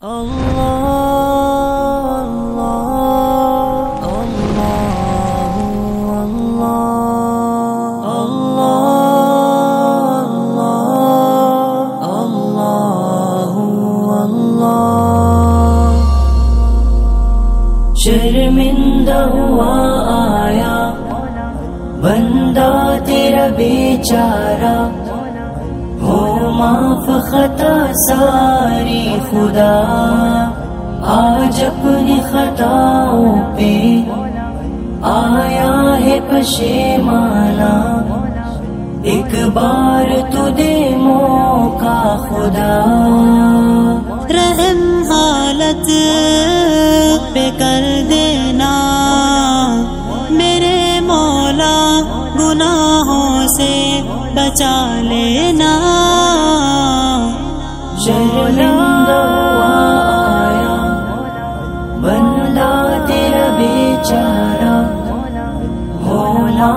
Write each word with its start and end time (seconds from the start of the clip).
شرمندہ 0.00 0.12
ہوا 19.32 19.74
آیا 20.10 20.76
بندہ 22.02 22.70
تیرا 23.04 23.46
بیچارہ 23.56 25.07
معاف 26.58 27.30
خطا 27.30 27.92
ساری 28.08 29.18
خدا، 29.30 29.82
آج 31.06 31.64
اپنی 31.64 32.18
خطاؤں 32.30 33.56
پہ 33.56 34.02
آیا 35.02 35.96
ہے 36.00 36.18
پشیمانہ 36.30 37.74
ایک 39.02 39.48
بار 39.54 40.32
تو 40.32 40.48
دے 40.48 40.96
موقع 40.96 42.16
خدا۔ 42.16 42.78
رحم 44.30 45.02
حالت 45.10 45.86
پہ 47.34 47.50
کر 47.58 48.02
دینا۔ 48.10 48.72
میرے 50.30 51.00
مولا 51.00 52.00
گناہوں 52.38 53.46
سے 53.48 54.00
بچا 54.34 54.98
لینا۔ 55.02 55.87
بیچارہ 64.08 64.86
ہونا 66.06 66.70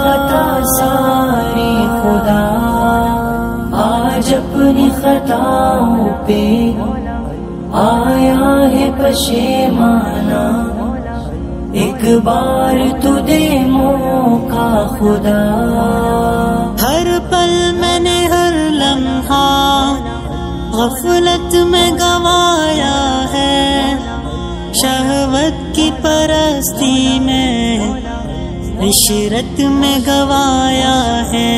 خطا 0.00 0.60
ساری 0.78 1.86
خدا۔ 2.02 2.44
آج 3.72 4.34
اپنی 4.34 4.90
خطاؤں 4.96 6.08
پہ 6.26 6.72
آیا 7.72 8.70
ہے 8.70 8.90
پشیمانہ۔ 8.98 10.64
ایک 11.72 12.24
بار 12.24 13.02
تو 13.02 13.18
دے 13.18 13.60
موقع 13.66 14.86
خدا۔ 14.86 15.44
ہر 16.82 17.06
پل 17.30 17.72
میں 17.80 18.00
نے 18.00 18.26
ہر 18.26 18.52
لمحہ 18.70 19.94
غفلت 20.72 21.54
میں 21.54 21.90
گوایا 21.90 22.47
شہوت 24.82 25.74
کی 25.74 25.90
پرستی 26.02 27.18
میں 27.20 27.78
عشرت 28.80 29.60
میں 29.60 29.98
گوایا 30.06 31.22
ہے۔ 31.32 31.57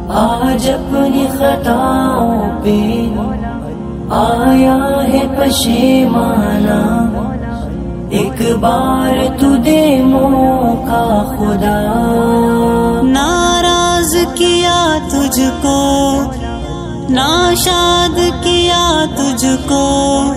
آج 0.09 0.69
اپنی 0.69 1.27
خطاؤں 1.37 2.63
پہ 2.63 3.09
آیا 4.09 4.77
ہے 5.13 5.21
پشیمانہ. 5.37 7.09
ایک 8.09 8.55
بار 8.59 9.39
تو 9.39 9.55
دے 9.55 10.01
موقع 10.01 11.23
خدا. 11.37 11.81
ناراض 13.03 14.15
کیا 14.35 14.97
تجھ 15.07 15.39
کو؟ 15.61 16.21
ناشاد 17.09 18.19
کیا 18.43 19.05
تجھ 19.15 19.45
کو؟ 19.67 20.33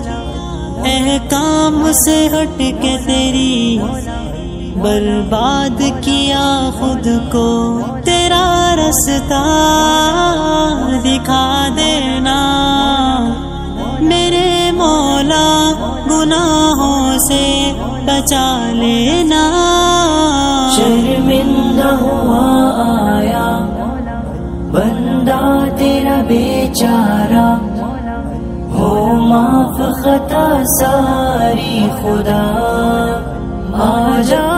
احکام 0.85 1.91
سے 2.05 2.27
ہٹ 2.27 2.57
کے 2.57 2.97
تیری 3.05 3.79
برباد 4.81 5.81
کیا 6.01 6.69
خود 6.79 7.07
کو، 7.31 7.79
تیرا 8.05 8.75
رستہ 8.75 9.43
دکھا 11.03 11.67
دینا۔ 11.77 12.39
میرے 13.99 14.71
مولا، 14.71 15.71
گناہوں 16.11 17.17
سے 17.27 17.73
بچا 18.05 18.69
لینا۔ 18.73 19.43
شرمندہ 20.75 21.95
ہوا 22.01 22.71
آیا، 23.17 23.59
بندہ 24.71 25.77
تیرا 25.77 26.21
بیچارہ۔ 26.27 27.57
ہو 28.73 29.15
معاف 29.15 30.01
خطا 30.01 30.63
ساری 30.79 31.87
خدا 32.01 32.45
آج 33.73 34.33
اپنی 34.33 34.48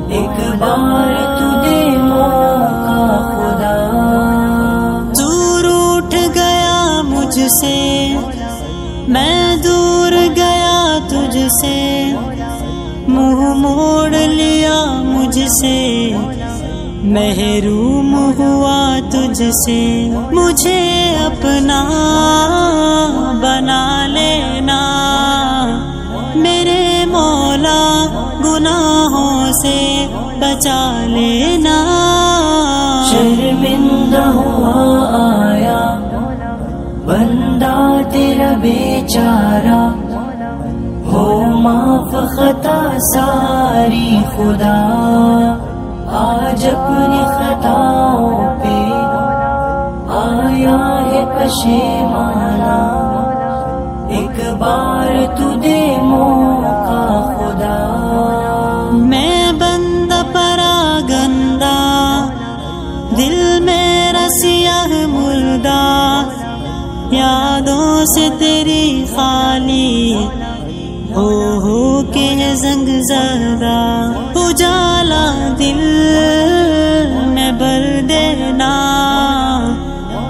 ایک 0.09 0.55
بار 0.59 1.39
تو 1.39 1.61
دے 1.63 1.97
موقع 1.97 3.29
خدا۔ 3.29 3.89
دور 5.19 5.63
اٹھ 5.65 6.15
گیا 6.35 7.01
مجھ 7.03 7.39
سے۔ 7.61 8.15
میں 9.07 9.57
دور 9.57 10.11
گیا 10.35 10.97
تجھ 11.07 11.37
سے۔ 11.61 12.13
منہ 13.07 13.53
موڑ 13.53 14.09
لیا 14.09 14.85
مجھ 15.05 15.39
سے۔ 15.61 16.09
محروم 17.03 18.31
ہوا 18.37 18.99
تجھ 19.09 19.43
سے۔ 19.65 20.09
مجھے 20.31 21.15
اپنا 21.25 21.83
سے 29.63 30.07
بچا 30.39 31.03
لینا۔ 31.05 31.77
شرمندہ 33.11 34.25
ہوا 34.25 35.07
آیا، 35.51 35.99
بندہ 37.05 38.01
تیرا 38.11 38.53
بیچارہ۔ 38.61 39.89
ہو 41.11 41.41
معاف 41.41 42.11
خطا 42.11 42.97
ساری 43.13 44.17
خدا، 44.35 44.79
آج 46.07 46.65
اپنی 46.65 47.21
خطا 47.25 47.62
سے 68.05 68.27
تیری 68.39 69.05
خالی 69.07 70.13
ہو 71.15 71.27
ہو 71.61 71.81
کے 72.13 72.25
ہے 72.39 72.53
زنگ 72.55 72.87
زدہ 73.09 73.75
اجالا 74.39 75.25
دل 75.59 75.81
میں 77.27 77.51
بر 77.59 77.85
دینا 78.09 78.71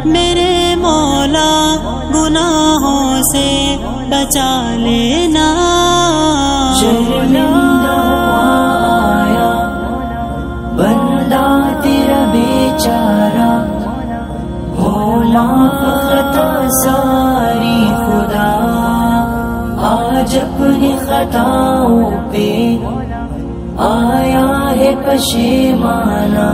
میرے 0.05 0.75
مولا 0.77 1.53
گناہوں 2.13 3.21
سے 3.31 3.49
بچا 4.09 4.51
لینا 4.77 5.47
بندہ 10.77 11.45
تیرا 11.83 12.23
بیچارہ 12.33 13.51
ہو 14.77 14.93
خطا 15.71 16.49
آج 20.23 20.37
اپنی 20.37 20.97
خطاؤں 21.05 22.11
پہ 22.31 22.77
آیا 23.77 24.71
ہے 24.71 24.95
پشیمانہ، 25.05 26.47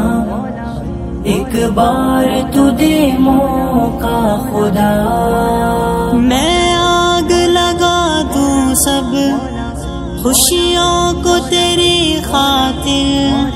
ایک 1.23 1.69
بار 1.73 2.53
تو 2.53 2.69
دے 2.69 3.11
موقع 3.19 4.35
خدا۔ 4.49 4.93
میں 6.13 6.75
آگ 6.75 7.31
لگا 7.31 8.21
دوں 8.33 8.73
سب 8.75 9.15
خوشیوں 10.23 11.23
کو 11.23 11.37
تیری 11.49 12.19
خاطر، 12.31 13.49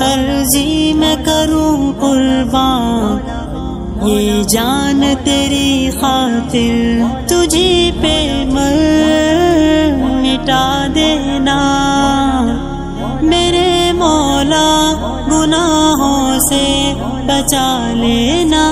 عرضی 0.00 0.92
میں 0.96 1.16
کروں 1.24 1.92
قربان۔ 2.00 3.39
یہ 4.02 4.42
جان 4.42 5.02
تیری 5.24 5.90
خاطر 6.00 7.02
تجھے 7.26 7.90
پہ 8.00 8.44
مر، 8.52 9.96
مٹا 9.96 10.86
دینا۔ 10.94 11.58
میرے 13.22 13.92
مولا 13.92 14.92
گناہوں 15.28 16.38
سے 16.38 16.94
بچا 17.26 17.90
لینا۔ 17.92 18.64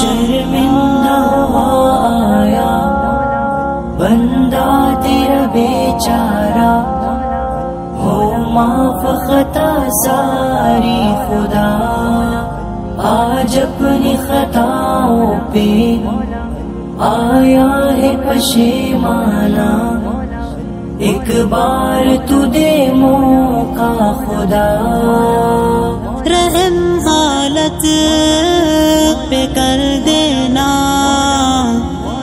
شرمندہ 0.00 1.20
آیا، 1.54 2.74
بندہ 3.98 5.00
تیرا 5.02 5.46
بیچارہ۔ 5.52 6.90
ہو 7.98 8.32
معاف 8.50 9.26
خطا 9.26 9.86
ساری 10.04 11.14
خدا۔ 11.26 11.90
آج 12.98 13.58
اپنی 13.58 14.16
خطاؤں 14.16 15.34
پہ 15.52 15.96
آیا 16.98 17.96
ہے 17.96 18.16
پشیمانہ۔ 18.26 19.98
ایک 20.98 21.44
بار 21.48 22.28
تو 22.28 22.44
دے 22.44 22.92
موقع 22.92 24.12
خدا۔ 24.12 24.80
رحم 26.26 26.98
حالت 27.08 27.82
پہ 29.30 29.46
کر 29.54 30.00
دینا۔ 30.06 30.70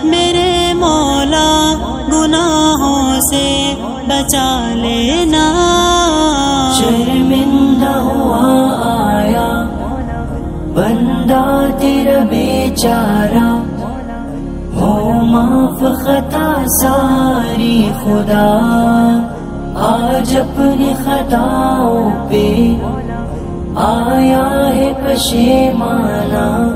میرے 0.03 0.73
مولا 0.73 1.73
گناہوں 2.13 3.19
سے 3.31 3.73
بچا 4.07 4.71
لینا۔ 4.75 5.60
بندہ 11.01 11.65
تیرا 11.79 12.23
بیچارہ۔ 12.29 13.63
ہو 14.75 15.11
معاف 15.25 15.79
خطا 15.79 16.53
ساری 16.81 17.91
خدا۔ 18.03 18.59
آج 19.75 20.37
اپنی 20.37 20.93
خطاؤں 21.03 22.11
پہ 22.29 22.75
آیا 23.75 24.75
ہے 24.75 24.93
پشیمانہ 25.03 26.75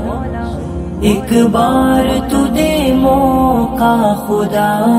ایک 1.00 1.46
بار 1.52 2.30
تو 2.30 2.46
دے 2.56 2.94
موقع 2.98 4.14
خدا۔ 4.26 4.92